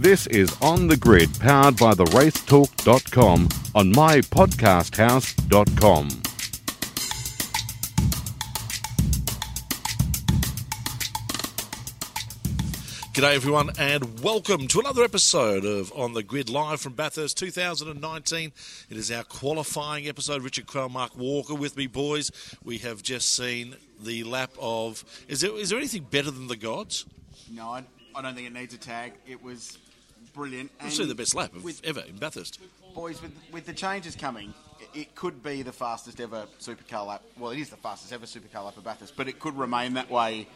[0.00, 6.08] This is On the Grid, powered by the racetalk.com on mypodcasthouse.com.
[13.12, 18.52] G'day everyone and welcome to another episode of On the Grid live from Bathurst 2019.
[18.88, 20.42] It is our qualifying episode.
[20.42, 22.30] Richard Craill, Mark Walker with me, boys.
[22.64, 25.04] We have just seen the lap of.
[25.28, 27.04] Is there, is there anything better than the gods?
[27.50, 29.12] No, I, I don't think it needs a tag.
[29.26, 29.76] It was
[30.32, 30.70] brilliant.
[30.80, 32.60] It's the best lap of with, ever in Bathurst.
[32.94, 34.54] boys, with, with the changes coming,
[34.94, 37.22] it, could be the fastest ever supercar lap.
[37.38, 40.10] Well, it is the fastest ever supercar lap of Bathurst, but it could remain that
[40.10, 40.46] way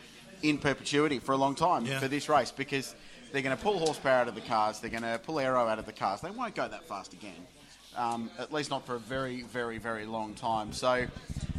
[0.43, 2.01] in perpetuity for a long time Yeah.
[2.01, 2.95] for this race because
[3.33, 5.79] they're going to pull horsepower out of the cars, they're going to pull aero out
[5.79, 6.21] of the cars.
[6.21, 7.47] They won't go that fast again,
[7.97, 10.73] um, at least not for a very, very, very long time.
[10.73, 11.07] So,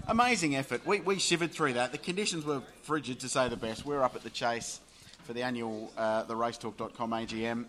[0.07, 0.85] amazing effort.
[0.85, 1.91] We, we shivered through that.
[1.91, 3.85] The conditions were frigid to say the best.
[3.85, 4.79] We were up at the chase
[5.23, 7.65] for the annual uh, the racetalk.com AGM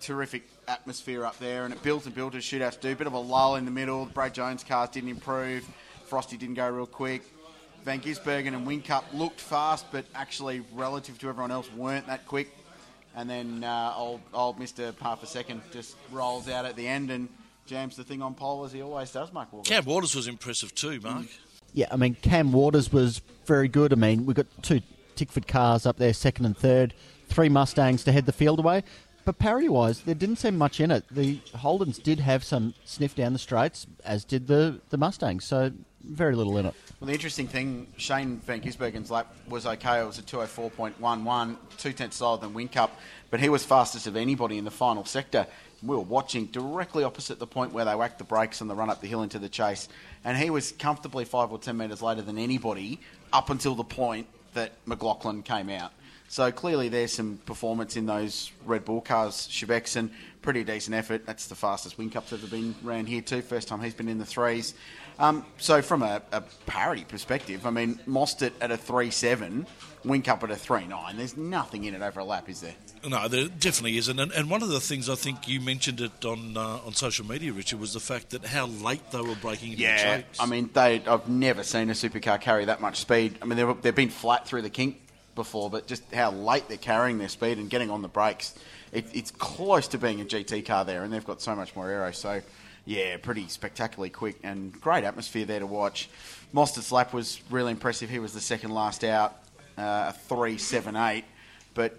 [0.00, 2.92] terrific atmosphere up there, and it built and built as shootouts do.
[2.92, 4.06] A bit of a lull in the middle.
[4.06, 5.68] The Brad Jones cars didn't improve.
[6.06, 7.22] Frosty didn't go real quick.
[7.84, 12.50] Van Gisbergen and Whincup looked fast, but actually, relative to everyone else, weren't that quick.
[13.16, 14.96] And then uh, old, old Mr.
[14.98, 17.28] Half a Second just rolls out at the end and
[17.66, 19.68] jams the thing on pole as he always does, Mark Walker.
[19.68, 21.26] Cam Waters was impressive too, Mark.
[21.72, 23.92] Yeah, I mean, Cam Waters was very good.
[23.92, 24.80] I mean, we've got two
[25.16, 26.94] Tickford cars up there, second and third,
[27.28, 28.82] three Mustangs to head the field away.
[29.24, 31.04] But parity wise, there didn't seem much in it.
[31.10, 35.72] The Holdens did have some sniff down the straights, as did the, the Mustangs, so
[36.02, 36.74] very little in it.
[36.98, 40.00] Well, the interesting thing, Shane Van Gisbergen's lap was okay.
[40.00, 42.90] It was a 204.11, two tenths slower than Whincup,
[43.30, 45.46] but he was fastest of anybody in the final sector.
[45.82, 48.90] We were watching directly opposite the point where they whacked the brakes on the run
[48.90, 49.88] up the hill into the chase,
[50.24, 53.00] and he was comfortably five or ten metres later than anybody
[53.32, 55.92] up until the point that McLaughlin came out.
[56.30, 59.48] So clearly, there's some performance in those Red Bull cars,
[59.96, 60.10] and
[60.42, 61.26] pretty decent effort.
[61.26, 63.42] That's the fastest Whincup's ever been around here too.
[63.42, 64.74] First time he's been in the threes.
[65.18, 69.66] Um, so from a, a parity perspective, I mean, Mostert at a three seven,
[70.04, 71.16] Whincup at a three nine.
[71.16, 72.76] There's nothing in it over a lap, is there?
[73.04, 74.20] No, there definitely isn't.
[74.20, 77.26] And, and one of the things I think you mentioned it on uh, on social
[77.26, 80.24] media, Richard, was the fact that how late they were breaking into the chase.
[80.38, 81.02] I mean, they.
[81.04, 83.36] I've never seen a supercar carry that much speed.
[83.42, 85.00] I mean, they've, they've been flat through the kink
[85.34, 88.54] before, but just how late they're carrying their speed and getting on the brakes,
[88.92, 91.88] it, it's close to being a GT car there, and they've got so much more
[91.88, 92.10] aero.
[92.12, 92.40] So,
[92.84, 96.08] yeah, pretty spectacularly quick and great atmosphere there to watch.
[96.52, 98.10] Mostert's lap was really impressive.
[98.10, 99.36] He was the second last out,
[99.78, 101.24] uh, a three seven eight,
[101.74, 101.96] but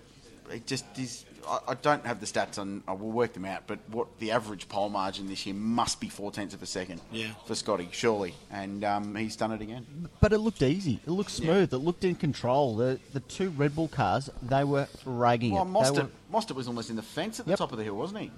[0.52, 1.26] it just is.
[1.48, 2.84] I, I don't have the stats on.
[2.88, 6.10] I will work them out, but what the average pole margin this year must be
[6.10, 7.32] four tenths of a second Yeah.
[7.46, 9.86] for Scotty, surely, and um, he's done it again.
[10.20, 11.00] But it looked easy.
[11.06, 11.74] It looked smooth.
[11.74, 12.76] It looked in control.
[12.76, 15.66] The the two Red Bull cars, they were ragging Well, it.
[15.94, 17.60] They Mostert, were- Mostert was almost in the fence at the Yep.
[17.60, 18.32] top of the hill, wasn't he?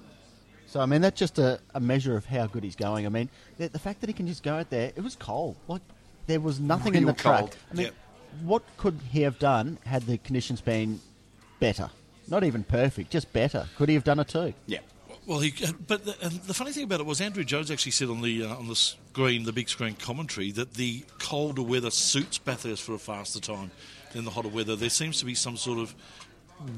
[0.67, 3.05] So I mean, that's just a, a measure of how good he's going.
[3.05, 5.55] I mean, the, the fact that he can just go out there, it was cold.
[5.67, 5.81] Like
[6.27, 7.55] there was nothing in Real the track.
[7.71, 7.93] I mean, Yep.
[8.43, 10.99] what could he have done had the conditions been
[11.59, 11.89] better?
[12.27, 13.67] Not even perfect, just better.
[13.77, 14.53] Could he have done it too?
[14.65, 14.79] Yeah.
[15.25, 15.53] Well, he,
[15.87, 18.43] but the, and the funny thing about it was Andrew Jones actually said on the
[18.45, 22.93] uh, on the screen, the big screen commentary, that the colder weather suits Bathurst for
[22.93, 23.71] a faster time
[24.11, 24.75] than the hotter weather.
[24.75, 25.95] There seems to be some sort of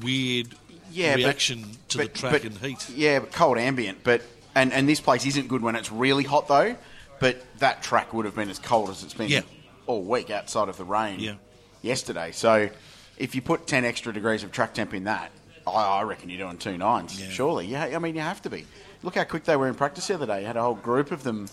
[0.02, 0.54] weird
[0.92, 2.88] Yeah, but- reaction to the track but- and heat.
[2.90, 4.04] Yeah, but cold ambient.
[4.04, 4.22] But
[4.54, 6.76] and and this place isn't good when it's really hot though.
[7.18, 9.40] But that track would have been as cold as it's been Yeah.
[9.86, 11.18] all week outside of the rain.
[11.18, 11.34] Yeah.
[11.82, 12.68] Yesterday, so
[13.16, 15.30] if you put ten extra degrees of track temp in that,
[15.66, 17.20] I, I reckon you're doing two nines.
[17.20, 17.28] Yeah.
[17.30, 17.84] Surely, yeah.
[17.94, 18.66] I mean, you have to be.
[19.02, 20.40] Look how quick they were in practice the other day.
[20.40, 21.48] You had a whole group of them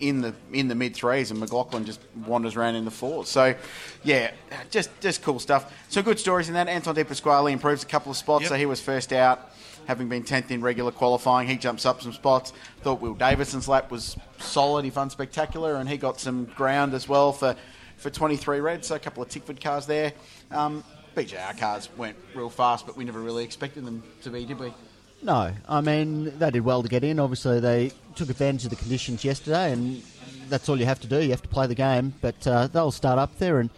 [0.00, 3.28] in the in the mid threes, and McLaughlin just wanders around in the fours.
[3.28, 3.54] So,
[4.02, 4.30] yeah,
[4.70, 5.72] just just cool stuff.
[5.88, 6.68] Some good stories in that.
[6.68, 8.48] Anton De Pasquale improves a couple of spots, Yep.
[8.48, 9.50] so he was first out,
[9.86, 11.48] having been tenth in regular qualifying.
[11.48, 12.52] He jumps up some spots.
[12.82, 14.86] Thought Will Davison's lap was solid.
[14.86, 17.54] if fun spectacular, and he got some ground as well for
[17.98, 18.84] for 23 red.
[18.84, 20.12] So a couple of Tickford cars there.
[20.50, 20.82] Um,
[21.14, 24.72] BJR cars went real fast, but we never really expected them to be, did we?
[25.22, 27.18] No, I mean they did well to get in.
[27.18, 30.02] Obviously, they took advantage of the conditions yesterday, and
[30.48, 31.22] that's all you have to do.
[31.22, 33.68] You have to play the game, but uh, they'll start up there, and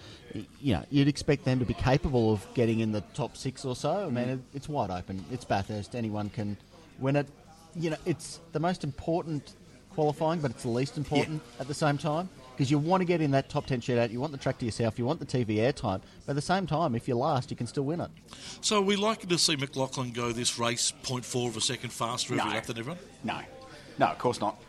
[0.60, 3.74] you know you'd expect them to be capable of getting in the top six or
[3.74, 4.06] so.
[4.06, 5.24] I mean, it, it's wide open.
[5.32, 5.96] It's Bathurst.
[5.96, 6.56] Anyone can
[7.00, 7.26] win it.
[7.74, 9.54] You know, it's the most important
[9.92, 13.20] qualifying, but it's the least important at the same time because you want to get
[13.20, 14.10] in that top ten shootout.
[14.10, 14.98] You want the track to yourself.
[14.98, 16.00] You want the TV airtime.
[16.26, 18.10] But at the same time, if you're last, you can still win it.
[18.60, 22.34] So are we likely to see McLaughlin go this race 0.4 of a second faster
[22.34, 22.50] every No.
[22.54, 22.98] lap than everyone?
[23.24, 23.40] No,
[23.98, 24.60] no, of course not.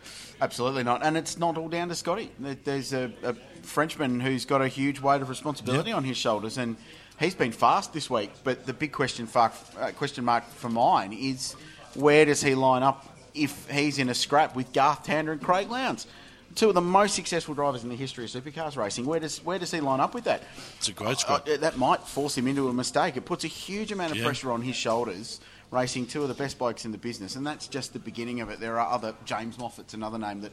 [0.41, 1.05] Absolutely not.
[1.05, 2.29] And it's not all down to Scotty.
[2.39, 6.75] There's a, a Frenchman who's got a huge weight of responsibility on his shoulders, and
[7.19, 8.31] he's been fast this week.
[8.43, 11.53] But the big question, for, uh, question mark for mine is
[11.95, 15.69] where does he line up if he's in a scrap with Garth Tander and Craig
[15.69, 16.07] Lowndes?
[16.56, 19.06] Two of the most successful drivers in the history of supercars racing.
[19.06, 20.44] Where does where does he line up with that?
[20.77, 21.47] It's a great scrap.
[21.50, 23.18] uh, that might force him into a mistake.
[23.18, 24.25] It puts a huge amount of Yeah.
[24.25, 25.39] pressure on his shoulders,
[25.71, 28.50] racing two of the best bikes in the business, and that's just the beginning of
[28.51, 28.59] it.
[28.59, 30.51] There are other James Moffat's another name that,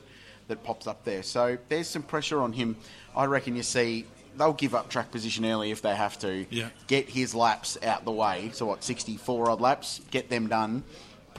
[0.48, 1.22] that pops up there.
[1.22, 2.76] So there's some pressure on him.
[3.14, 4.06] I reckon you see
[4.38, 6.46] they'll give up track position early if they have to.
[6.48, 6.70] Yeah.
[6.86, 8.50] Get his laps out the way.
[8.54, 10.00] So what, 64 odd laps?
[10.10, 10.82] Get them done.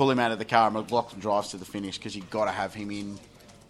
[0.01, 2.45] Pull him out of the car and McLaughlin drives to the finish because you've got
[2.45, 3.19] to have him in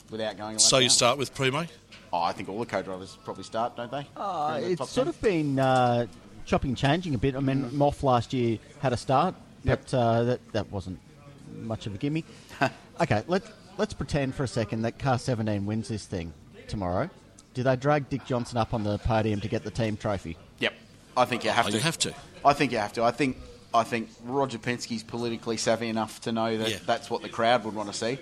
[0.09, 0.55] without going.
[0.55, 0.89] A So you down.
[0.91, 1.67] start with Premat?
[2.13, 4.07] Oh, I think all the co-drivers probably start, don't they?
[4.15, 5.07] Uh, the it's sort 10?
[5.09, 6.07] of been uh,
[6.45, 7.35] chopping, changing a bit.
[7.35, 9.35] I mean, Moff last year had a start,
[9.65, 9.81] Yep.
[9.81, 10.99] but uh, that that wasn't
[11.63, 12.23] much of a gimme.
[13.01, 13.43] okay, let
[13.77, 16.31] let's pretend for a second that Car 17 wins this thing
[16.69, 17.09] tomorrow.
[17.55, 20.37] Do they drag Dick Johnson up on the podium to get the team trophy?
[20.59, 20.75] Yep,
[21.17, 21.75] I think you have Oh, to.
[21.75, 22.13] you have to.
[22.45, 23.03] I think you have to.
[23.03, 23.35] I think
[23.73, 26.77] I think Roger Penske's politically savvy enough to know that Yeah.
[26.85, 28.17] that's what the crowd would want to see,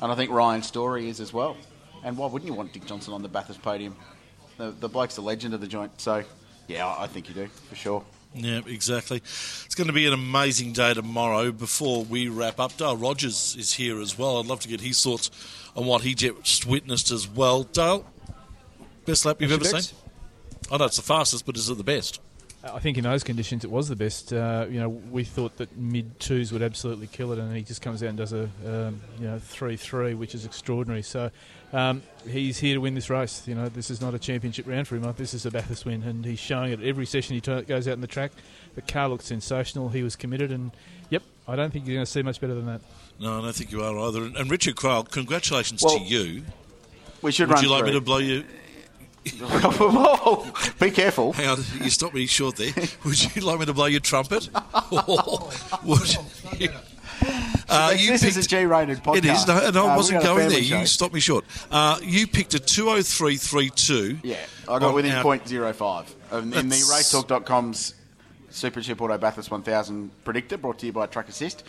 [0.00, 1.56] and I think Ryan Story is as well.
[2.04, 3.96] And why wouldn't you want Dick Johnson on the Bathurst podium?
[4.58, 6.00] The, the bloke's a legend of the joint.
[6.00, 6.24] So,
[6.68, 8.04] yeah, I I think you do for sure.
[8.34, 9.18] Yeah, exactly.
[9.18, 11.52] It's going to be an amazing day tomorrow.
[11.52, 14.38] Before we wrap up, Dale Rogers is here as well.
[14.40, 15.30] I'd love to get his thoughts
[15.76, 17.64] on what he just witnessed as well.
[17.64, 18.06] Dale,
[19.04, 19.96] best lap you've ever seen?
[20.70, 22.20] I know it's the fastest, but is it the best?
[22.64, 24.32] I think in those conditions it was the best.
[24.32, 27.82] Uh, you know, we thought that mid twos would absolutely kill it, and he just
[27.82, 31.02] comes out and does a um, you know three three, which is extraordinary.
[31.02, 31.30] So
[31.72, 33.48] um, he's here to win this race.
[33.48, 35.12] You know, this is not a championship round for him.
[35.16, 37.94] This is a Bathurst win, and he's showing it every session he turn, goes out
[37.94, 38.30] in the track.
[38.76, 39.88] The car looked sensational.
[39.88, 40.70] He was committed, and
[41.10, 42.80] yep, I don't think you're going to see much better than that.
[43.18, 44.24] No, I don't think you are either.
[44.24, 46.44] And Richard Craill, congratulations Well, to you.
[47.22, 48.44] We should Would run you like me to blow you?
[49.30, 50.46] Whoa,
[50.80, 51.32] be careful.
[51.32, 52.72] Hang on, you stopped me short there.
[53.04, 54.48] Would you like me to blow your trumpet?
[55.84, 56.14] Would
[56.58, 56.68] you?
[57.68, 59.16] Uh, this you this is a G-rated podcast.
[59.18, 60.50] It is, no, and Uh, I wasn't got going there.
[60.50, 60.84] family You show.
[60.86, 61.44] stopped me short.
[61.70, 64.18] Uh, you picked a 20332.
[64.24, 64.36] Yeah,
[64.68, 67.94] I got within our- point zero five um, in the racetalk.com's
[68.50, 71.62] Supercheap Auto Bathurst 1000 predictor, brought to you by Truck Assist.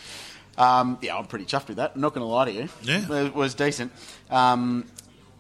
[0.58, 1.94] Um, yeah, I'm pretty chuffed with that.
[1.96, 2.70] I'm not going to lie to you.
[2.84, 3.26] Yeah.
[3.26, 3.92] It was decent.
[4.30, 4.86] Um,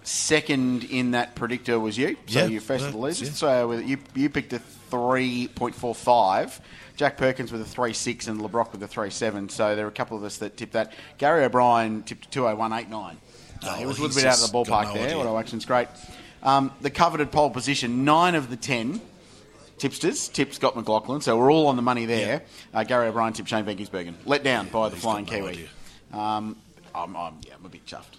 [0.03, 2.15] second in that predictor was you.
[2.27, 3.29] So Yeah, you first of the yeah, losers.
[3.29, 3.33] yeah.
[3.35, 4.61] So with you, you picked a
[4.91, 6.59] 3.45.
[6.95, 9.49] Jack Perkins with a 3.6 and Le Brocq with a 3.7.
[9.49, 10.93] So there were a couple of us that tipped that.
[11.17, 13.15] Gary O'Brien tipped 201.89.
[13.61, 15.03] So he Oh, was a little bit out of the ballpark no there.
[15.05, 15.17] idea.
[15.17, 15.87] Auto Action's great.
[16.43, 18.99] Um, the coveted pole position, nine of the ten
[19.77, 22.43] tipsters tipped Scott McLaughlin, so we're all on the money there.
[22.73, 24.15] Uh, Gary O'Brien tipped Shane Van Gisbergen.
[24.25, 25.69] Let down by the Flying no Kiwi.
[26.11, 26.57] Um,
[26.93, 28.17] I'm, I'm, yeah, I'm a bit chuffed.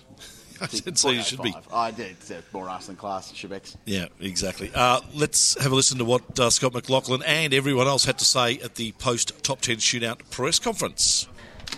[0.60, 1.54] I did say you should be.
[1.72, 2.12] I did.
[2.12, 3.76] It's uh, more arse than class, Shebex.
[3.84, 4.70] Yeah, exactly.
[4.74, 8.24] Uh, let's have a listen to what uh, Scott McLaughlin and everyone else had to
[8.24, 11.28] say at the post top 10 shootout press conference.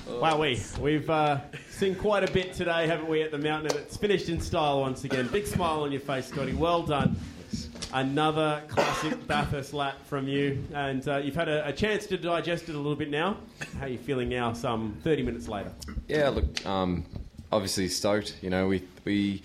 [0.08, 1.40] Wow, we we've uh,
[1.70, 3.72] seen quite a bit today, haven't we, at the mountain?
[3.72, 5.28] And it's finished in style once again.
[5.28, 6.52] Big smile on your face, Scotty.
[6.52, 7.16] Well done.
[7.92, 12.68] Another classic Bathurst lap from you, and uh, you've had a, a chance to digest
[12.68, 13.36] it a little bit now.
[13.78, 14.52] How are you feeling now?
[14.52, 15.72] Some 30 minutes later.
[16.08, 17.04] Yeah, look, um,
[17.52, 18.36] obviously stoked.
[18.42, 19.42] You know, we we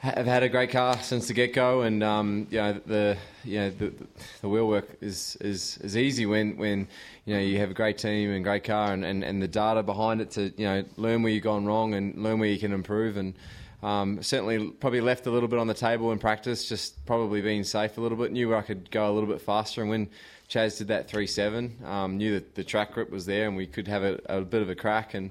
[0.00, 3.58] have had a great car since the get go, and um, you know the you
[3.58, 3.92] know the,
[4.40, 6.88] the wheel work is, is is easy when when
[7.26, 9.82] you know you have a great team and great car, and, and, and the data
[9.82, 12.72] behind it to you know learn where you've gone wrong and learn where you can
[12.72, 13.34] improve and.
[13.82, 16.68] Um, certainly, probably left a little bit on the table in practice.
[16.68, 18.30] Just probably being safe a little bit.
[18.30, 20.10] Knew I could go a little bit faster, and when
[20.50, 23.66] Chaz did that three seven, um, knew that the track grip was there, and we
[23.66, 25.14] could have a, a bit of a crack.
[25.14, 25.30] And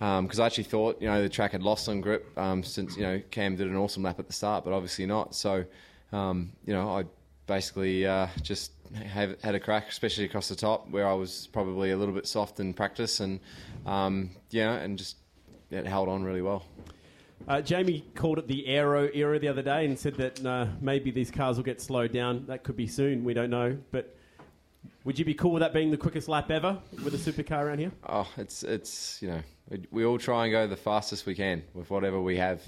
[0.00, 3.02] because I actually thought you know the track had lost some grip um, since you
[3.02, 5.34] know Cam did an awesome lap at the start, but obviously not.
[5.34, 5.64] So
[6.12, 7.04] um, you know I
[7.46, 11.90] basically uh, just have, had a crack, especially across the top where I was probably
[11.90, 13.40] a little bit soft in practice, and
[13.84, 15.16] um, yeah, and just
[15.70, 16.64] it held on really well.
[17.48, 21.10] Uh, Jamie called it the aero era the other day and said that uh, maybe
[21.10, 22.44] these cars will get slowed down.
[22.46, 23.24] That could be soon.
[23.24, 23.78] We don't know.
[23.90, 24.14] But
[25.04, 27.78] would you be cool with that being the quickest lap ever with a supercar around
[27.78, 27.92] here?
[28.08, 29.42] Oh, it's it's you know
[29.90, 32.62] we, all try and go the fastest we can with whatever we have.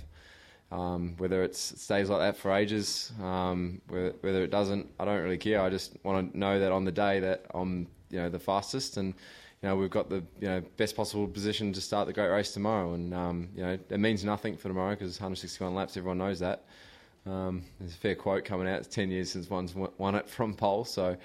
[0.71, 5.23] Um, whether it stays like that for ages, um, whether, whether it doesn't, I don't
[5.23, 5.61] really care.
[5.61, 8.97] I just want to know that on the day that I'm you know the fastest,
[8.97, 12.29] and you know we've got the you know best possible position to start the great
[12.29, 12.95] race tomorrow.
[12.95, 16.65] And um, you know it means nothing for tomorrow because 161 laps, everyone knows that.
[17.25, 18.79] Um, there's a fair quote coming out.
[18.81, 21.17] It's 10 years since one's won it from pole, so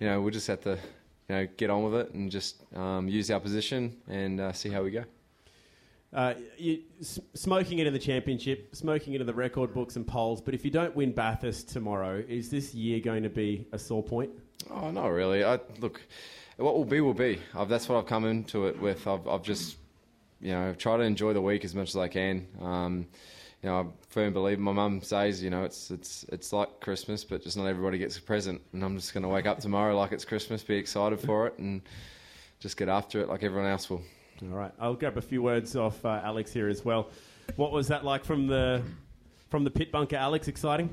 [0.00, 0.78] you know we'll just have to
[1.28, 4.68] you know get on with it and just um, use our position and uh, see
[4.70, 5.04] how we go.
[6.12, 10.06] Uh, you, s- smoking it in the championship, smoking it in the record books and
[10.06, 10.40] polls.
[10.40, 14.02] But if you don't win Bathurst tomorrow, is this year going to be a sore
[14.02, 14.30] point?
[14.70, 15.42] Oh, not really.
[15.42, 16.00] I look,
[16.56, 17.40] what will be will be.
[17.52, 19.08] I've, that's what I've come into it with.
[19.08, 19.76] I've, I've just,
[20.40, 22.46] you know, try to enjoy the week as much as I can.
[22.62, 23.06] Um,
[23.62, 27.24] you know, I firmly believe my mum says, you know, it's it's it's like Christmas,
[27.24, 28.60] but just not everybody gets a present.
[28.72, 31.58] And I'm just going to wake up tomorrow like it's Christmas, be excited for it,
[31.58, 31.82] and
[32.60, 34.02] just get after it like everyone else will.
[34.42, 37.08] All right, I'll grab a few words off uh, Alex here as well.
[37.56, 38.82] What was that like from the
[39.48, 40.48] from the pit bunker, Alex?
[40.48, 40.90] Exciting.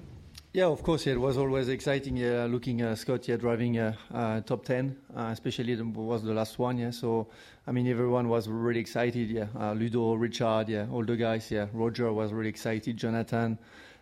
[0.53, 2.17] Yeah, of course, yeah, it was always exciting.
[2.17, 6.33] Yeah, looking uh, Scott, yeah, driving uh, uh, top ten, uh, especially the, was the
[6.33, 6.77] last one.
[6.77, 7.27] Yeah, so
[7.65, 9.29] I mean, everyone was really excited.
[9.29, 11.49] Yeah, uh, Ludo, Richard, yeah, all the guys.
[11.49, 12.97] Yeah, Roger was really excited.
[12.97, 13.57] Jonathan,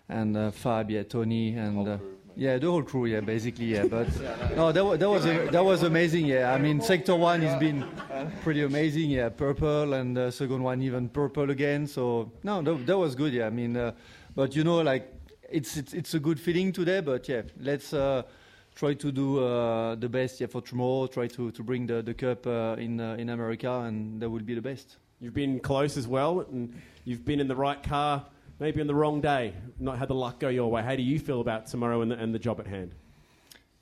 [0.10, 1.98] and uh, Fab, yeah, Tony, and uh,
[2.36, 3.06] yeah, the whole crew.
[3.06, 3.86] Yeah, basically, yeah.
[3.86, 4.08] But
[4.56, 6.26] no, that, that was a, that was amazing.
[6.26, 7.86] Yeah, I mean, sector one has been
[8.42, 9.12] pretty amazing.
[9.12, 11.86] Yeah, purple, and uh, second one even purple again.
[11.86, 13.34] So no, that, that was good.
[13.34, 13.92] Yeah, I mean, uh,
[14.36, 15.19] but you know, like
[15.52, 18.24] it's, it's it's a good feeling today, but yeah, let's uh,
[18.76, 21.08] try to do uh, the best yeah, for tomorrow.
[21.08, 24.42] Try to, to bring the, the cup uh, in uh, in America, and that will
[24.42, 24.98] be the best.
[25.20, 28.26] You've been close as well, and you've been in the right car,
[28.60, 30.82] maybe on the wrong day, not had the luck go your way.
[30.82, 32.94] How do you feel about tomorrow and the, and the job at hand?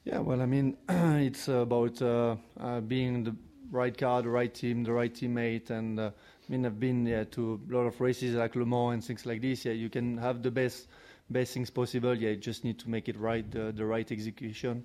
[0.04, 3.36] Yeah, well, I mean, it's about uh, uh, being the
[3.70, 6.12] right car, the right team, the right teammate, and uh,
[6.48, 9.26] I mean, I've been yeah, to a lot of races like Le Mans and things
[9.26, 9.66] like this.
[9.66, 10.88] Yeah, you can have the best
[11.30, 12.16] best things possible.
[12.16, 14.84] Yeah, you just need to make it right, the, the right execution.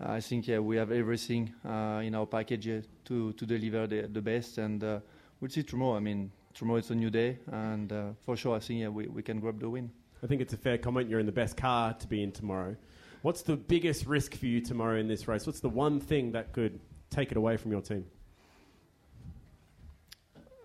[0.00, 3.86] Uh, I think yeah, we have everything uh, in our package yeah, to to deliver
[3.86, 5.00] the, the best, and uh,
[5.40, 5.96] we'll see tomorrow.
[5.96, 9.06] I mean, tomorrow it's a new day, and uh, for sure, I think yeah, we,
[9.08, 9.90] we can grab the win.
[10.22, 11.08] I think it's a fair comment.
[11.08, 12.76] You're in the best car to be in tomorrow.
[13.22, 15.46] What's the biggest risk for you tomorrow in this race?
[15.46, 16.80] What's the one thing that could
[17.10, 18.06] take it away from your team?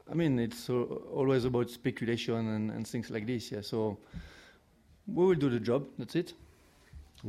[0.10, 3.52] I mean, it's uh, always about speculation and, and things like this.
[3.52, 3.98] Yeah, so
[5.08, 5.86] we will do the job.
[5.98, 6.34] That's it.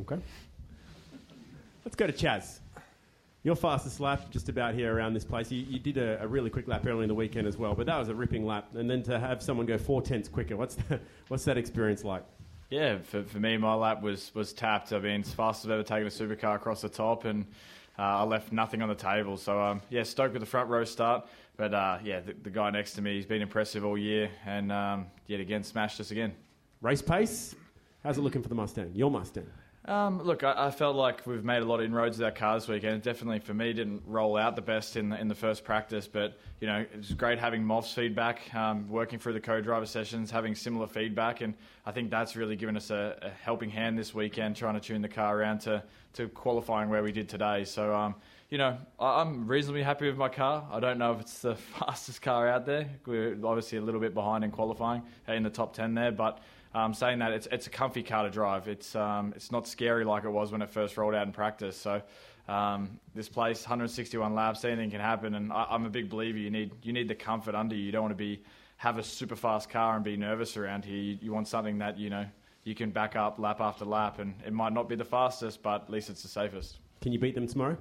[0.00, 0.18] Okay.
[1.84, 2.60] Let's go to Chaz.
[3.42, 5.52] Your fastest lap just about here around this place.
[5.52, 7.86] You, you did a, a really quick lap early in the weekend as well, but
[7.86, 8.74] that was a ripping lap.
[8.74, 12.24] And then to have someone go four tenths quicker, what's that, what's that experience like?
[12.70, 14.92] Yeah, for, for me, my lap was, was tapped.
[14.92, 17.46] I mean, it's the fastest I've ever taken a supercar across the top, and
[17.96, 19.36] uh, I left nothing on the table.
[19.36, 21.28] So, um, yeah, stoked with the front row start.
[21.56, 24.72] But, uh, yeah, the, the guy next to me, he's been impressive all year, and
[24.72, 26.34] um, yet again, smashed us again.
[26.82, 27.54] Race pace?
[28.06, 28.92] How's it looking for the Mustang?
[28.94, 29.48] Your Mustang?
[29.86, 32.62] Um, look, I, I felt like we've made a lot of inroads with our cars
[32.62, 32.94] this weekend.
[32.94, 36.06] It definitely, for me, didn't roll out the best in the, in the first practice,
[36.06, 40.30] but you know, it was great having Moff's feedback, um, working through the co-driver sessions,
[40.30, 44.14] having similar feedback, and I think that's really given us a, a helping hand this
[44.14, 45.82] weekend, trying to tune the car around to,
[46.12, 47.64] to qualifying where we did today.
[47.64, 48.14] So, um,
[48.50, 50.64] you know, I, I'm reasonably happy with my car.
[50.70, 52.88] I don't know if it's the fastest car out there.
[53.04, 56.38] We're obviously a little bit behind in qualifying, in the top ten there, but
[56.76, 58.68] um, saying that it's it's a comfy car to drive.
[58.68, 61.74] It's um, it's not scary like it was when it first rolled out in practice.
[61.74, 62.02] So
[62.48, 65.34] um, this place, 161 laps, anything can happen.
[65.34, 66.36] And I, I'm a big believer.
[66.36, 67.82] You need you need the comfort under you.
[67.82, 68.42] You don't want to be
[68.76, 70.98] have a super fast car and be nervous around here.
[70.98, 72.26] You, you want something that you know
[72.64, 75.84] you can back up lap after lap, and it might not be the fastest, but
[75.84, 76.76] at least it's the safest.
[77.00, 77.78] Can you beat them tomorrow?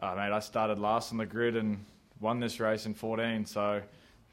[0.00, 1.84] Oh, mate, I started last on the grid and
[2.20, 3.82] won this race in 14, so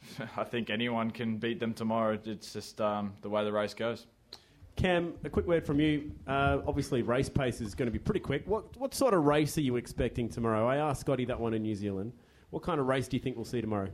[0.37, 2.17] I think anyone can beat them tomorrow.
[2.23, 4.07] It's just um, the way the race goes.
[4.75, 6.11] Cam, a quick word from you.
[6.27, 8.43] Uh, obviously, race pace is going to be pretty quick.
[8.47, 10.67] What what sort of race are you expecting tomorrow?
[10.67, 12.13] I asked Scotty that one in New Zealand.
[12.49, 13.89] What kind of race do you think we'll see tomorrow?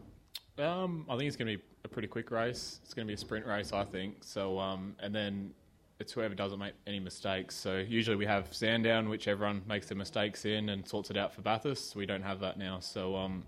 [0.57, 2.79] Um, I think it's going to be a pretty quick race.
[2.83, 4.23] It's going to be a sprint race, I think.
[4.23, 5.51] So, um, and then
[5.99, 7.55] it's whoever doesn't make any mistakes.
[7.55, 11.33] So usually we have Sandown, which everyone makes their mistakes in and sorts it out
[11.33, 11.95] for Bathurst.
[11.95, 13.43] We don't have that now, so um,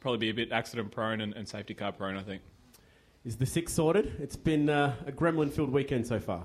[0.00, 2.42] probably be a bit accident prone and, and safety car prone, I think.
[3.24, 4.14] Is the six sorted?
[4.20, 6.44] It's been uh, a gremlin-filled weekend so far.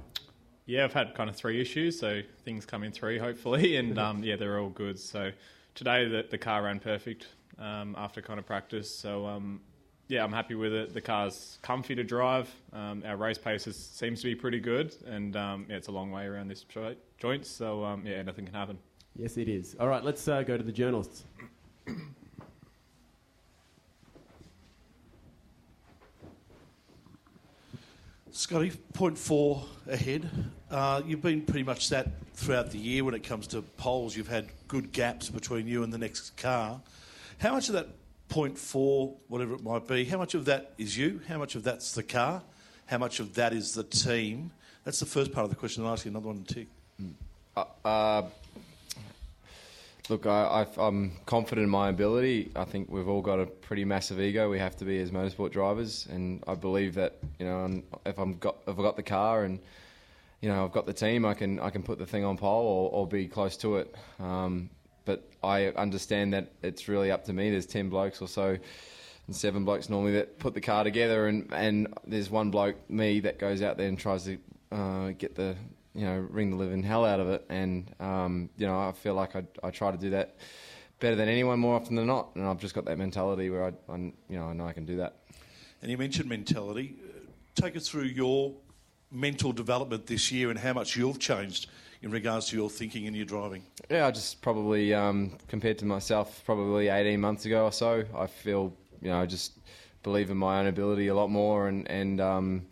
[0.65, 4.35] Yeah, I've had kind of three issues, so things coming through hopefully, and um, yeah,
[4.35, 4.97] they're all good.
[4.97, 5.31] So
[5.75, 7.27] today the, the car ran perfect
[7.59, 8.93] um, after kind of practice.
[8.93, 9.61] So um,
[10.07, 10.93] yeah, I'm happy with it.
[10.93, 12.49] The car's comfy to drive.
[12.73, 15.91] Um, our race pace is, seems to be pretty good, and um, yeah, it's a
[15.91, 16.65] long way around this
[17.17, 17.45] joint.
[17.45, 18.77] So um, yeah, nothing can happen.
[19.15, 19.75] Yes, it is.
[19.79, 21.25] All right, let's uh, go to the journalists.
[28.33, 30.29] Scotty, point four ahead.
[30.69, 34.15] Uh, you've been pretty much that throughout the year when it comes to poles.
[34.15, 36.79] You've had good gaps between you and the next car.
[37.39, 37.89] How much of that
[38.29, 41.19] point four, whatever it might be, how much of that is you?
[41.27, 42.41] How much of that's the car?
[42.85, 44.51] How much of that is the team?
[44.85, 45.85] That's the first part of the question.
[45.85, 46.67] I'll ask you another one to tick.
[47.57, 48.21] Uh, uh,
[50.09, 52.51] look, I, I'm confident in my ability.
[52.55, 54.49] I think we've all got a pretty massive ego.
[54.49, 58.37] We have to be as motorsport drivers, and I believe that you know, if I'm
[58.37, 59.59] got if I've got the car and
[60.41, 62.65] you know I've got the team, I can I can put the thing on pole
[62.65, 63.95] or, or be close to it.
[64.19, 64.69] Um,
[65.05, 67.49] but I understand that it's really up to me.
[67.49, 68.57] There's ten blokes or so,
[69.27, 73.19] and seven blokes normally that put the car together, and and there's one bloke, me,
[73.21, 74.37] that goes out there and tries to
[74.71, 75.55] uh, get the
[75.93, 79.13] you know wring the living hell out of it, and um, you know I feel
[79.13, 80.37] like I I try to do that
[80.99, 83.73] better than anyone more often than not, and I've just got that mentality where I,
[83.91, 85.17] I you know I know I can do that.
[85.81, 86.95] And you mentioned mentality.
[87.55, 88.53] Take us through your
[89.11, 91.67] mental development this year and how much you've changed
[92.01, 93.63] in regards to your thinking and your driving.
[93.89, 98.27] Yeah, I just probably um, compared to myself, probably 18 months ago or so, I
[98.27, 99.53] feel you know I just
[100.03, 102.65] believe in my own ability a lot more, and and um,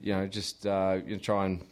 [0.00, 1.64] you know just uh, you know, try and.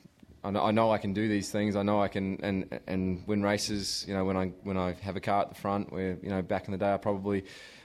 [0.44, 1.74] I know, I know I can do these things.
[1.74, 4.04] I know I can and and win races.
[4.06, 5.90] You know when I when I have a car at the front.
[5.90, 7.44] Where you know back in the day I probably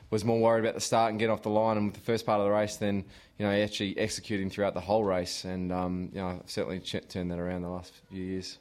[0.09, 2.25] was more worried about the start and getting off the line and with the first
[2.25, 3.05] part of the race than
[3.37, 5.45] you know actually executing throughout the whole race.
[5.45, 8.57] And um, you know I've certainly ch- turned that around the last few years.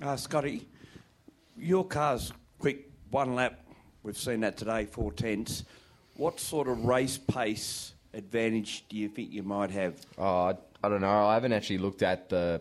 [0.00, 0.66] Uh, Scotty,
[1.56, 3.60] your car's quick, one lap.
[4.02, 5.64] We've seen that today, four tenths.
[6.16, 9.94] What sort of race pace advantage do you think you might have?
[10.18, 11.26] Oh, I, I don't know.
[11.26, 12.60] I haven't actually looked at the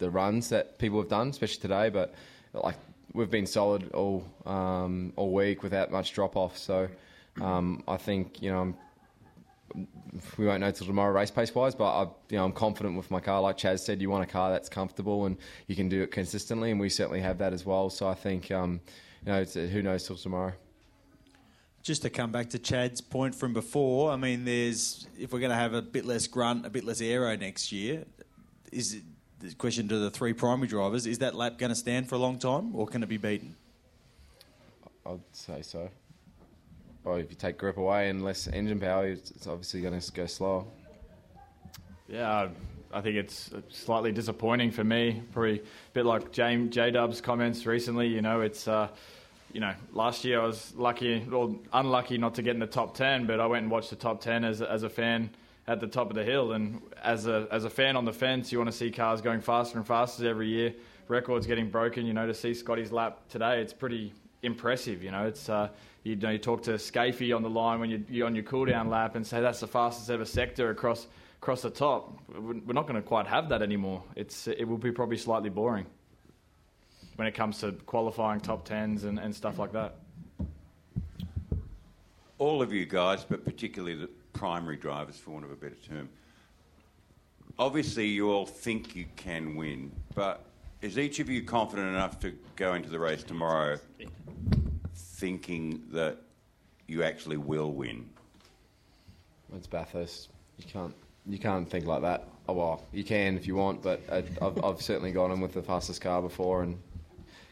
[0.00, 1.88] the runs that people have done, especially today.
[1.90, 2.14] But
[2.52, 2.76] like
[3.12, 6.58] we've been solid all um, all week without much drop off.
[6.58, 6.88] So
[7.40, 8.76] um, I think you know I'm,
[10.36, 13.10] we won't know till tomorrow race pace wise, but I, you know I'm confident with
[13.10, 13.40] my car.
[13.40, 15.36] Like Chaz said, you want a car that's comfortable and
[15.68, 17.90] you can do it consistently, and we certainly have that as well.
[17.90, 18.80] So I think um,
[19.24, 20.52] you know who knows till tomorrow.
[21.82, 25.50] Just to come back to Chad's point from before, I mean, there's if we're going
[25.50, 28.04] to have a bit less grunt, a bit less aero next year,
[28.70, 29.02] is it,
[29.40, 32.18] the question to the three primary drivers: Is that lap going to stand for a
[32.18, 33.56] long time, or can it be beaten?
[35.06, 35.88] I'd say so.
[37.04, 40.12] Or if you take grip away and less engine power, it's it's obviously going to
[40.12, 40.64] go slower.
[42.08, 42.48] Yeah,
[42.92, 45.22] I think it's slightly disappointing for me.
[45.32, 48.08] Probably a bit like James J Dub's comments recently.
[48.08, 48.88] You know, it's uh,
[49.52, 52.94] you know last year I was lucky or unlucky not to get in the top
[52.94, 55.30] ten, but I went and watched the top ten as as a fan
[55.70, 56.52] at the top of the hill.
[56.52, 59.40] And as a as a fan on the fence, you want to see cars going
[59.40, 60.74] faster and faster every year.
[61.06, 62.04] Records getting broken.
[62.04, 65.02] You know, to see Scotty's lap today, it's pretty impressive.
[65.02, 65.68] You know, it's uh,
[66.02, 68.64] you know you talk to Scafey on the line when you, you're on your cool
[68.66, 71.06] down lap and say that's the fastest ever sector across
[71.38, 72.18] across the top.
[72.28, 74.02] We're not going to quite have that anymore.
[74.16, 75.86] It's it will be probably slightly boring
[77.14, 79.94] when it comes to qualifying top tens and, and stuff like that.
[82.38, 84.08] All of you guys, but particularly the
[84.40, 86.08] primary drivers, for want of a better term.
[87.58, 90.46] Obviously, you all think you can win, but
[90.80, 93.78] is each of you confident enough to go into the race tomorrow
[94.94, 96.16] thinking that
[96.86, 98.08] you actually will win?
[99.54, 100.30] It's Bathurst.
[100.56, 100.94] You can't
[101.26, 102.26] you can't think like that.
[102.48, 105.52] Oh well, you can if you want, but I, I've, I've certainly gone in with
[105.52, 106.80] the fastest car before and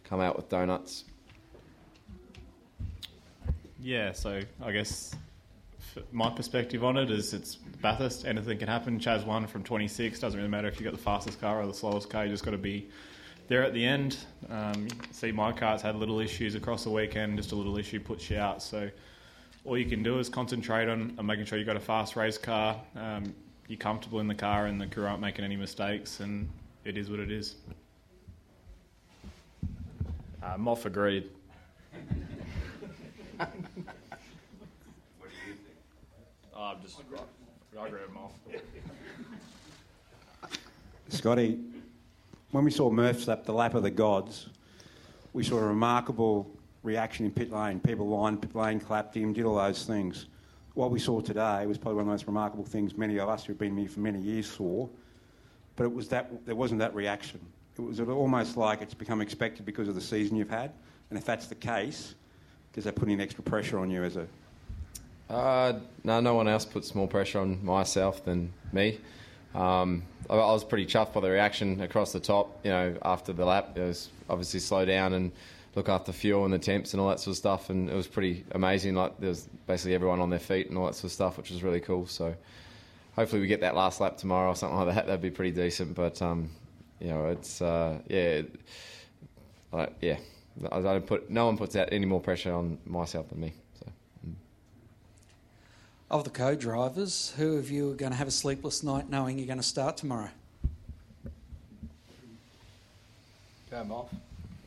[0.05, 1.05] come out with donuts.
[3.79, 5.18] Yeah, so I guess f-
[6.12, 8.27] my perspective on it is it's Bathurst.
[8.27, 8.98] Anything can happen.
[8.98, 10.18] Chaz won from 26.
[10.18, 12.24] Doesn't really matter if you got the fastest car or the slowest car.
[12.24, 12.88] You just got to be
[13.48, 14.18] there at the end.
[14.51, 17.37] Um, see my car's had little issues across the weekend.
[17.37, 18.62] Just a little issue puts you out.
[18.62, 18.90] So
[19.64, 22.38] all you can do is concentrate on, on making sure you've got a fast race
[22.38, 22.81] car.
[22.96, 23.35] Um,
[23.66, 26.20] you're comfortable in the car, and the crew aren't making any mistakes.
[26.20, 26.48] And
[26.85, 27.57] it is what it is.
[30.42, 31.29] Uh, Moff agreed.
[36.61, 36.99] Oh, I'm just
[37.81, 38.33] I agree with Moff.
[41.09, 41.61] Scotty,
[42.51, 44.49] when we saw Murph's slap the lap of the gods,
[45.33, 46.51] we saw a remarkable
[46.83, 47.79] reaction in pit lane.
[47.79, 50.27] People lined pit lane, clapped him, did all those things.
[50.75, 53.44] What we saw today was probably one of the most remarkable things many of us
[53.44, 54.88] who've been here for many years saw.
[55.77, 57.38] But it was that there wasn't that reaction.
[57.79, 60.73] It was almost like it's become expected because of the season you've had.
[61.11, 62.16] And if that's the case,
[62.73, 64.27] does that put any extra pressure on you as a
[65.29, 68.99] Uh, no, no one else puts more pressure on myself than me.
[69.55, 72.64] Um, I, I was pretty chuffed by the reaction across the top.
[72.64, 75.33] You know, after the lap, it was obviously slow down and
[75.75, 78.07] look after fuel and the temps and all that sort of stuff, and it was
[78.07, 78.95] pretty amazing.
[78.95, 81.51] Like there was basically everyone on their feet and all that sort of stuff, which
[81.51, 82.07] was really cool.
[82.07, 82.35] So
[83.14, 85.07] hopefully we get that last lap tomorrow or something like that.
[85.07, 85.95] That'd be pretty decent.
[85.95, 86.51] But um,
[87.01, 88.43] you know, it's uh, yeah,
[89.73, 90.17] like, yeah.
[90.73, 93.53] I don't put no one puts out any more pressure on myself than me.
[96.09, 96.16] So.
[96.16, 99.47] Of the co-drivers, who of you are going to have a sleepless night knowing you're
[99.47, 100.31] going to start tomorrow?
[103.71, 104.11] Go off.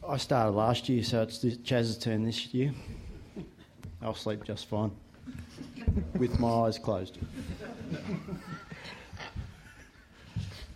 [0.08, 2.74] I started last year, so it's Chaz's turn this year.
[4.02, 4.92] I'll sleep just fine
[6.16, 7.18] with my eyes closed.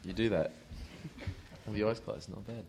[0.04, 0.52] You do that.
[1.68, 2.64] With your eyes closed, not bad.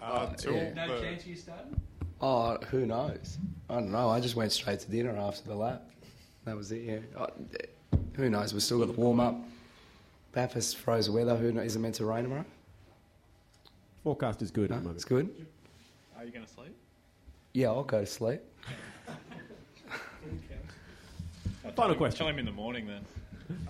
[0.00, 0.74] Uh, Tool, yeah.
[0.74, 1.80] No the- chance you starting?
[2.20, 3.38] Oh, who knows?
[3.72, 4.10] I don't know.
[4.10, 5.82] I just went straight to dinner after the lap.
[6.44, 6.82] That was it.
[6.82, 6.98] Yeah.
[7.18, 7.28] I,
[8.14, 8.52] who knows?
[8.52, 9.34] We've still got the warm up.
[10.32, 11.34] Bathurst froze weather.
[11.36, 11.68] Who knows?
[11.68, 12.44] Is it meant to rain tomorrow?
[14.04, 14.96] Forecast is good No, at the moment.
[14.96, 15.46] it's good.
[16.18, 16.76] Are you going to sleep?
[17.54, 18.42] Yeah, I'll go to sleep.
[21.74, 22.18] Final question.
[22.18, 23.06] Tell him in the morning then.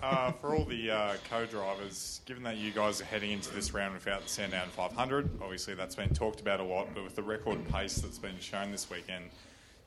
[0.01, 3.93] Uh, for all the uh, co-drivers, given that you guys are heading into this round
[3.93, 7.65] without the Sandown 500, obviously that's been talked about a lot, but with the record
[7.69, 9.25] pace that's been shown this weekend,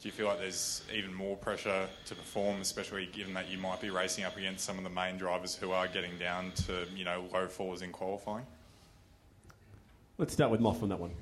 [0.01, 3.81] do you feel like there's even more pressure to perform, especially given that you might
[3.81, 7.05] be racing up against some of the main drivers who are getting down to you
[7.05, 8.45] know low fours in qualifying?
[10.19, 11.13] Let's start with Moff on that one.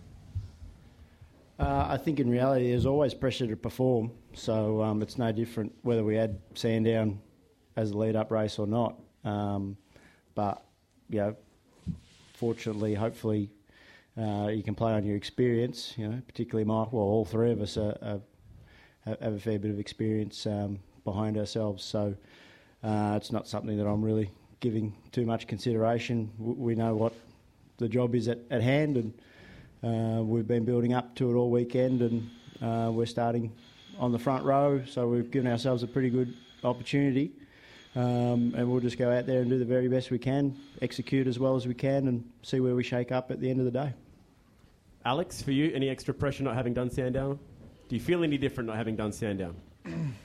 [1.59, 5.73] Uh, I think in reality there's always pressure to perform, so um, it's no different
[5.83, 7.21] whether we had Sandown
[7.77, 8.99] as a lead-up race or not.
[9.25, 9.77] Um,
[10.35, 10.65] but
[11.09, 11.37] you know,
[12.35, 13.51] fortunately, hopefully,
[14.19, 15.95] uh, you can play on your experience.
[15.97, 16.93] You know, particularly Mike.
[16.93, 18.21] Well, all three of us are, are,
[19.07, 22.15] have a fair bit of experience um, behind ourselves, so
[22.83, 26.31] uh, it's not something that I'm really giving too much consideration.
[26.39, 27.13] We know what
[27.79, 29.15] the job is at, at hand, and
[29.83, 32.31] uh, we've been building up to it all weekend, and
[32.63, 33.53] uh, we're starting
[33.99, 37.33] on the front row, so we've given ourselves a pretty good opportunity.
[37.97, 41.29] Um, and we'll just go out there and do the very best we can, execute
[41.29, 43.67] as well as we can, and see where we shake up at the end of
[43.67, 43.93] the day.
[45.05, 47.39] Alex, for you, any extra pressure not having done Sandown?
[47.95, 49.55] Do you feel any different not having done Sandown?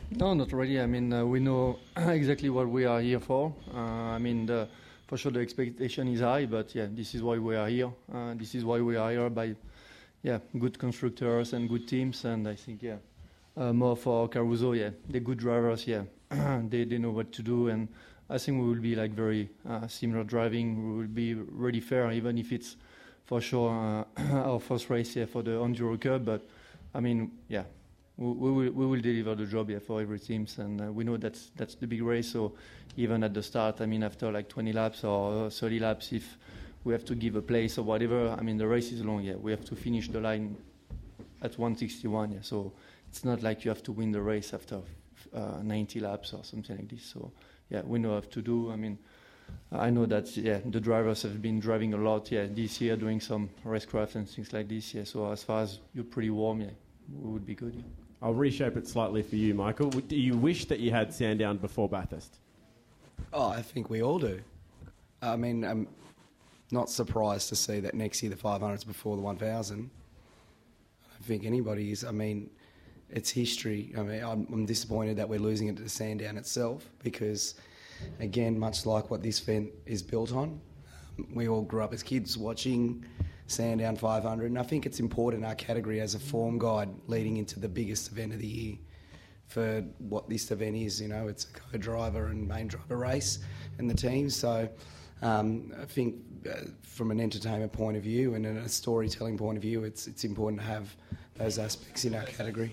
[0.09, 0.81] No, not really.
[0.81, 3.53] I mean, uh, we know exactly what we are here for.
[3.71, 4.67] Uh, I mean, the,
[5.05, 7.91] for sure the expectation is high, but yeah, this is why we are here.
[8.11, 9.55] Uh, this is why we are here by,
[10.23, 12.95] yeah, good constructors and good teams, and I think yeah,
[13.55, 14.71] uh, more for Caruso.
[14.71, 15.85] Yeah, they're good drivers.
[15.85, 16.05] Yeah,
[16.69, 17.87] they they know what to do, and
[18.31, 20.89] I think we will be like very uh, similar driving.
[20.89, 22.77] We will be really fair, even if it's
[23.25, 26.25] for sure uh, our first race yeah, for the Enduro Cup.
[26.25, 26.49] But
[26.93, 27.63] I mean, yeah,
[28.17, 31.03] we, we will we will deliver the job yeah, for every team, and uh, we
[31.03, 32.31] know that's that's the big race.
[32.31, 32.53] So
[32.97, 36.37] even at the start, I mean, after like 20 laps or 30 laps, if
[36.83, 39.23] we have to give a place or whatever, I mean, the race is long.
[39.23, 40.57] Yeah, we have to finish the line
[41.41, 42.31] at 161.
[42.31, 42.73] Yeah, so
[43.07, 44.81] it's not like you have to win the race after
[45.33, 47.03] uh, 90 laps or something like this.
[47.03, 47.31] So
[47.69, 48.71] yeah, we know what to do.
[48.71, 48.97] I mean.
[49.71, 53.19] I know that yeah, the drivers have been driving a lot yeah, this year, doing
[53.19, 54.93] some racecraft and things like this.
[54.93, 56.71] Yeah, so as far as you're pretty warm, yeah,
[57.21, 57.75] we would be good.
[57.75, 57.83] Yeah.
[58.21, 59.89] I'll reshape it slightly for you, Michael.
[59.89, 62.39] Do you wish that you had Sandown before Bathurst?
[63.31, 64.41] Oh, I think we all do.
[65.21, 65.87] I mean, I'm
[66.71, 69.89] not surprised to see that next year the 500's before the 1000.
[71.03, 72.03] I don't think anybody is.
[72.03, 72.49] I mean,
[73.09, 73.93] it's history.
[73.97, 77.55] I mean, I'm, I'm disappointed that we're losing it to Sandown itself because,
[78.19, 80.59] again, much like what this event is built on,
[81.33, 83.05] we all grew up as kids watching
[83.47, 87.59] Sandown 500, and I think it's important our category as a form guide leading into
[87.59, 88.77] the biggest event of the year
[89.47, 91.01] for what this event is.
[91.01, 93.39] You know, it's a co-driver and main driver race,
[93.79, 94.35] and the teams.
[94.35, 94.69] So
[95.21, 96.15] um, I think
[96.49, 100.23] uh, from an entertainment point of view and a storytelling point of view, it's it's
[100.23, 100.95] important to have
[101.35, 102.71] those aspects in our category.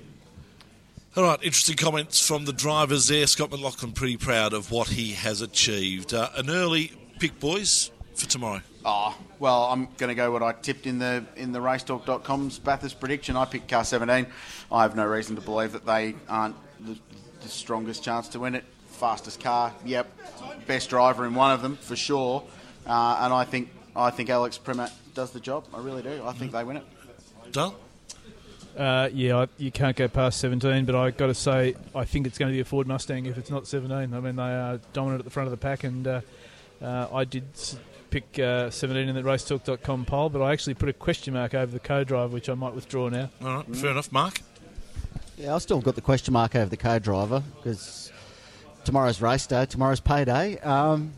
[1.16, 3.26] All right, interesting comments from the drivers there.
[3.26, 6.12] Scott McLaughlin pretty proud of what he has achieved.
[6.12, 8.60] Uh, an early pick, boys, for tomorrow.
[8.84, 13.00] Oh, well, I'm going to go what I tipped in the in the racetalk.com's Bathurst
[13.00, 13.34] prediction.
[13.34, 14.26] I picked car 17.
[14.70, 16.98] I have no reason to believe that they aren't the,
[17.40, 18.64] the strongest chance to win it.
[18.88, 20.14] Fastest car, yep.
[20.66, 22.44] Best driver in one of them for sure.
[22.86, 25.64] Uh, and I think I think Alex Premat does the job.
[25.72, 26.22] I really do.
[26.26, 26.84] I think they win it.
[27.52, 27.72] Done.
[28.76, 32.26] Uh, yeah, I, you can't go past 17, but i got to say, I think
[32.26, 34.12] it's going to be a Ford Mustang if it's not 17.
[34.12, 36.20] I mean, they are dominant at the front of the pack, and uh,
[36.82, 37.44] uh, I did
[38.10, 41.72] pick uh, 17 in the racetalk.com poll, but I actually put a question mark over
[41.72, 43.30] the co-driver, which I might withdraw now.
[43.42, 44.12] All right, fair enough.
[44.12, 44.40] Mark?
[45.38, 48.12] Yeah, I've still got the question mark over the co-driver because
[48.84, 50.58] tomorrow's race day, tomorrow's payday.
[50.60, 51.12] Um,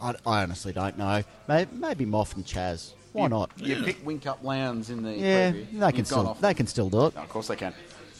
[0.00, 1.22] I, I honestly don't know.
[1.48, 2.92] Maybe, maybe Moff and Chaz.
[3.18, 3.50] Why You- not?
[3.56, 5.72] You pick Whincup Lowndes in the Yeah, preview.
[5.72, 7.14] they can You've still they can still do it.
[7.16, 7.74] No, of course they can.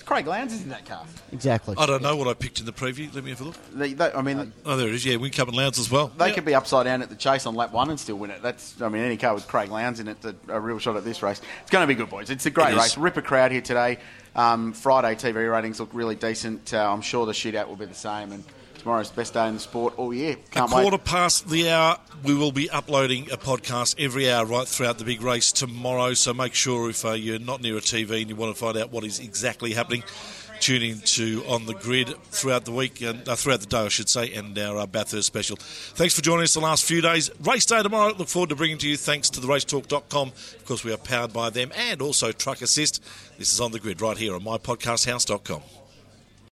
[0.04, 1.04] Craig Lowndes is in that car.
[1.32, 1.74] Exactly.
[1.76, 3.14] I don't know what I picked in the preview.
[3.14, 3.56] Let me have a look.
[3.74, 5.04] They, they, I mean, Oh, there it is.
[5.04, 6.08] Yeah, Whincup and Lowndes as well.
[6.16, 8.40] They could be upside down at the chase on lap one and still win it.
[8.40, 11.04] That's, I mean, any car with Craig Lowndes in it, a, a real shot at
[11.04, 11.42] this race.
[11.60, 12.30] It's going to be good, boys.
[12.30, 12.82] It's a great It is.
[12.84, 12.96] race.
[12.96, 13.98] Ripper crowd here today.
[14.34, 16.72] Um, Friday TV ratings look really decent.
[16.72, 18.32] Uh, I'm sure the shootout will be the same.
[18.32, 18.44] And
[18.78, 20.36] tomorrow's the best day in the sport all year.
[20.50, 20.82] Can't a wait.
[20.82, 25.04] quarter past the hour, we will be uploading a podcast every hour right throughout the
[25.04, 26.14] big race tomorrow.
[26.14, 28.76] So make sure if uh, you're not near a TV and you want to find
[28.76, 30.02] out what is exactly happening,
[30.60, 33.88] tune in to On the Grid throughout the week, and uh, throughout the day, I
[33.88, 35.56] should say, and our uh, Bathurst special.
[35.56, 37.30] Thanks for joining us the last few days.
[37.40, 38.12] Race day tomorrow.
[38.14, 40.28] Look forward to bringing to you thanks to the racetalk.com.
[40.28, 43.02] Of course, we are powered by them and also Truck Assist.
[43.38, 45.62] This is On the Grid right here on mypodcasthouse.com.